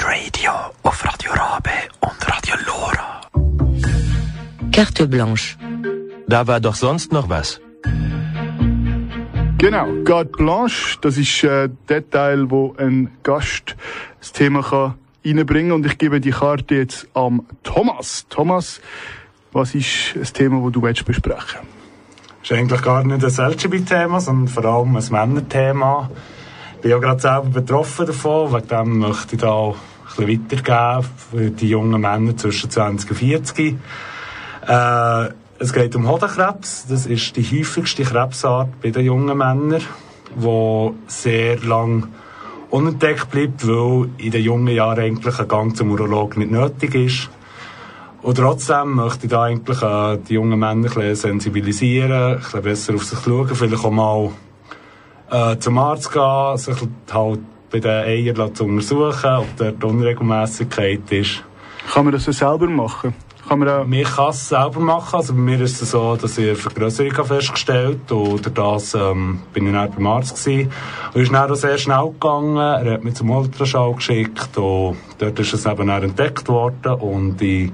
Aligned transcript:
Radio 0.00 0.52
auf 0.82 1.04
Radio 1.04 1.32
Rabe 1.32 1.70
und 2.00 2.28
Radio 2.28 2.54
Lora. 2.66 3.20
Carte 4.72 5.08
blanche. 5.08 5.56
Da 6.26 6.46
war 6.46 6.60
doch 6.60 6.74
sonst 6.74 7.12
noch 7.12 7.28
was. 7.28 7.60
Genau, 9.58 9.86
Carte 10.04 10.30
Blanche, 10.36 10.98
das 11.00 11.16
ist 11.16 11.42
äh, 11.44 11.68
der 11.88 12.08
Teil, 12.08 12.50
wo 12.50 12.74
ein 12.78 13.10
Gast 13.22 13.76
das 14.20 14.32
Thema 14.32 14.62
kann 14.62 14.94
reinbringen 15.24 15.72
und 15.72 15.84
ich 15.84 15.98
gebe 15.98 16.20
die 16.20 16.30
Karte 16.30 16.76
jetzt 16.76 17.08
am 17.14 17.46
Thomas. 17.62 18.26
Thomas, 18.28 18.80
was 19.52 19.74
ist 19.74 20.14
das 20.14 20.32
Thema, 20.32 20.62
das 20.62 20.72
du 20.72 20.82
willst 20.82 21.04
besprechen 21.04 21.60
Das 22.40 22.50
ist 22.50 22.52
eigentlich 22.52 22.82
gar 22.82 23.04
nicht 23.04 23.24
ein 23.24 23.50
LGBT-Thema, 23.50 24.20
sondern 24.20 24.48
vor 24.48 24.64
allem 24.64 24.96
ein 24.96 25.04
Männerthema. 25.10 26.08
Bin 26.80 26.90
ja 26.92 26.98
gerade 26.98 27.20
selber 27.20 27.48
betroffen 27.48 28.06
davon, 28.06 28.52
wegen 28.52 28.68
dem 28.68 28.98
möchte 28.98 29.34
ich 29.34 29.40
da 29.40 29.50
auch 29.50 29.76
ein 30.18 30.26
bisschen 30.26 30.50
weitergeben 30.50 31.08
für 31.30 31.50
die 31.50 31.68
jungen 31.68 32.00
Männer 32.00 32.36
zwischen 32.36 32.70
20 32.70 33.10
und 33.10 33.16
40. 33.16 33.76
Äh, 34.66 35.28
es 35.58 35.72
geht 35.72 35.96
um 35.96 36.08
Hodenkrebs. 36.08 36.86
Das 36.88 37.06
ist 37.06 37.34
die 37.36 37.42
häufigste 37.42 38.04
Krebsart 38.04 38.80
bei 38.80 38.90
den 38.90 39.06
jungen 39.06 39.36
Männern, 39.36 39.82
die 40.36 40.90
sehr 41.08 41.58
lang 41.60 42.08
unentdeckt 42.70 43.30
bleibt, 43.30 43.66
weil 43.66 44.10
in 44.18 44.30
den 44.30 44.44
jungen 44.44 44.68
Jahren 44.68 45.00
eigentlich 45.00 45.38
ein 45.40 45.48
Gang 45.48 45.76
zum 45.76 45.90
Urolog 45.90 46.36
nicht 46.36 46.52
nötig 46.52 46.94
ist. 46.94 47.30
Und 48.22 48.36
trotzdem 48.36 48.94
möchte 48.94 49.26
ich 49.26 49.30
da 49.30 49.44
eigentlich 49.44 49.82
äh, 49.82 50.18
die 50.18 50.34
jungen 50.34 50.58
Männer 50.60 50.88
ein 50.88 50.94
bisschen 50.94 51.14
sensibilisieren, 51.16 52.12
ein 52.12 52.38
bisschen 52.38 52.62
besser 52.62 52.94
auf 52.94 53.04
sich 53.04 53.18
schauen, 53.18 53.48
vielleicht 53.48 53.84
auch 53.84 53.90
mal 53.90 54.30
äh, 55.30 55.58
zum 55.58 55.78
Arzt 55.78 56.12
gehen, 56.12 56.56
sich 56.56 56.76
halt 57.10 57.40
bei 57.70 57.80
den 57.80 57.90
Eiern 57.90 58.54
zu 58.54 58.64
untersuchen, 58.64 59.30
ob 59.30 59.56
dort 59.56 59.84
Unregelmäßigkeit 59.84 61.10
ist. 61.10 61.44
Kann 61.92 62.04
man 62.04 62.12
das 62.12 62.24
so 62.24 62.32
selber 62.32 62.66
machen? 62.66 63.14
Kann 63.48 63.60
man 63.60 63.68
auch 63.68 63.86
Man 63.86 64.02
kann 64.02 64.28
es 64.28 64.48
selber 64.48 64.80
machen. 64.80 65.16
Also 65.16 65.32
bei 65.32 65.40
mir 65.40 65.60
ist 65.62 65.80
es 65.80 65.92
so, 65.92 66.16
dass 66.16 66.36
ich 66.36 66.48
eine 66.48 66.54
Vergrößerung 66.54 67.24
festgestellt 67.24 68.00
habe. 68.10 68.20
Oder 68.20 68.50
das 68.50 68.94
ähm, 68.94 69.40
bin 69.54 69.66
ich 69.66 69.72
dann 69.72 69.90
beim 69.90 70.06
Arzt 70.06 70.44
gewesen. 70.44 70.70
Und 71.14 71.22
ist 71.22 71.32
dann 71.32 71.50
auch 71.50 71.54
sehr 71.54 71.78
schnell 71.78 72.10
gegangen. 72.10 72.58
Er 72.58 72.92
hat 72.92 73.04
mich 73.04 73.14
zum 73.14 73.30
Ultraschall 73.30 73.94
geschickt. 73.94 74.56
Und 74.58 74.98
dort 75.16 75.38
ist 75.38 75.54
es 75.54 75.64
eben 75.64 75.88
entdeckt 75.88 76.46
worden. 76.48 76.92
Und 77.00 77.38
die 77.38 77.72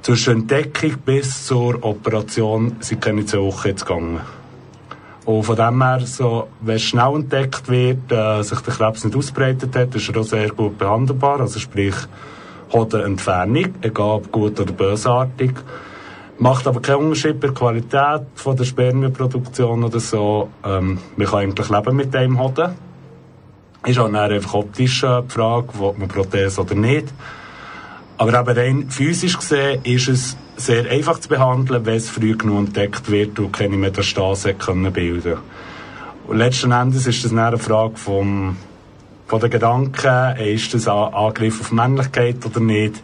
zwischen 0.00 0.40
Entdeckung 0.40 0.96
bis 1.04 1.44
zur 1.44 1.84
Operation 1.84 2.76
sind 2.80 3.02
keine 3.02 3.26
zwei 3.26 3.40
Wochen 3.40 3.68
jetzt 3.68 3.84
gegangen. 3.84 4.20
Und 5.26 5.42
von 5.42 5.56
dem 5.56 5.82
her, 5.82 6.00
so, 6.04 6.48
wenn 6.60 6.78
schnell 6.78 7.16
entdeckt 7.16 7.68
wird, 7.68 8.10
äh, 8.12 8.42
sich 8.42 8.60
der 8.60 8.74
Krebs 8.74 9.04
nicht 9.04 9.16
ausbreitet 9.16 9.74
hat, 9.74 9.94
ist 9.94 10.08
er 10.08 10.20
auch 10.20 10.24
sehr 10.24 10.50
gut 10.50 10.78
behandelbar. 10.78 11.40
Also 11.40 11.58
sprich, 11.58 11.96
Hodenentfernung, 12.72 13.74
egal 13.82 14.16
ob 14.16 14.30
gut 14.30 14.58
oder 14.60 14.72
bösartig. 14.72 15.52
Macht 16.38 16.66
aber 16.68 16.80
keinen 16.80 16.96
Unterschied 16.98 17.40
bei 17.40 17.48
der 17.48 17.54
Qualität 17.54 18.22
von 18.34 18.56
der 18.56 18.64
Spermienproduktion 18.64 19.82
oder 19.82 20.00
so. 20.00 20.48
Ähm, 20.64 20.98
man 21.16 21.26
kann 21.26 21.38
eigentlich 21.40 21.70
leben 21.70 21.96
mit 21.96 22.14
dem 22.14 22.38
Hoden. 22.38 22.74
Ist 23.84 23.98
auch 23.98 24.04
dann 24.04 24.16
einfach 24.16 24.54
optisch 24.54 25.02
äh, 25.02 25.22
die 25.22 25.32
Frage, 25.32 25.68
ob 25.80 25.98
man 25.98 26.08
Prothese 26.08 26.60
oder 26.60 26.74
nicht. 26.74 27.06
Aber 28.18 28.40
eben 28.40 28.58
rein 28.58 28.90
physisch 28.90 29.36
gesehen 29.36 29.80
ist 29.84 30.08
es 30.08 30.36
sehr 30.56 30.90
einfach 30.90 31.18
zu 31.18 31.28
behandeln, 31.28 31.84
wenn 31.84 31.96
es 31.96 32.08
früh 32.08 32.36
genug 32.36 32.68
entdeckt 32.68 33.10
wird 33.10 33.38
und 33.38 33.52
keine 33.52 33.76
Metastase 33.76 34.54
können 34.54 34.92
bilden 34.92 35.36
Und 36.26 36.38
letzten 36.38 36.72
Endes 36.72 37.06
ist 37.06 37.24
das 37.24 37.30
dann 37.30 37.40
eine 37.40 37.58
Frage 37.58 37.96
vom, 37.96 38.56
von 39.26 39.40
den 39.40 39.50
Gedanken, 39.50 40.36
ist 40.38 40.72
das 40.72 40.88
ein 40.88 40.94
Angriff 41.14 41.60
auf 41.60 41.72
Männlichkeit 41.72 42.44
oder 42.46 42.60
nicht. 42.60 43.02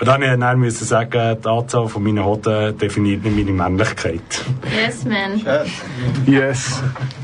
Und 0.00 0.08
dann 0.08 0.20
musste 0.20 0.34
ich 0.34 0.40
dann 0.40 0.58
müssen 0.58 0.84
sagen, 0.84 1.38
die 1.42 1.48
Anzahl 1.48 1.88
von 1.88 2.02
meinen 2.02 2.24
Hoden 2.24 2.76
definiert 2.76 3.24
nicht 3.24 3.36
meine 3.36 3.52
Männlichkeit. 3.52 4.44
Yes, 4.76 5.04
man. 5.04 5.40
Yes. 6.26 6.82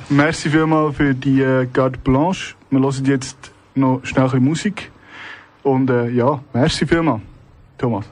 Merci 0.09 0.51
vielmals 0.51 0.97
für 0.97 1.13
die 1.15 1.43
äh, 1.43 1.67
Carte 1.67 1.99
Blanche. 1.99 2.55
Wir 2.71 2.81
hören 2.81 3.05
jetzt 3.05 3.37
noch 3.75 4.01
schnell 4.05 4.25
ein 4.25 4.31
bisschen 4.31 4.45
Musik. 4.45 4.91
Und 5.63 5.91
äh, 5.91 6.09
ja, 6.11 6.41
merci 6.53 6.87
vielmals, 6.87 7.21
Thomas. 7.77 8.07